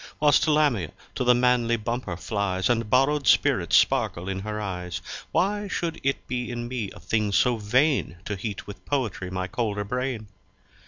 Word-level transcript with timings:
Whilst 0.19 0.47
Lamia 0.47 0.93
to 1.13 1.23
the 1.23 1.35
manly 1.35 1.77
Bumper 1.77 2.17
flys 2.17 2.71
And 2.71 2.89
borrow'd 2.89 3.27
Spiritts 3.27 3.77
sparkle 3.77 4.27
in 4.29 4.39
her 4.39 4.59
Eyes, 4.59 4.99
Why 5.31 5.67
shou'd 5.67 5.99
itt 6.01 6.25
be 6.27 6.49
in 6.49 6.67
me 6.67 6.89
a 6.95 6.99
thing 6.99 7.31
so 7.31 7.57
vain 7.57 8.17
To 8.25 8.35
heat 8.35 8.65
with 8.65 8.83
Poetry 8.83 9.29
my 9.29 9.45
colder 9.45 9.83
Brain? 9.83 10.25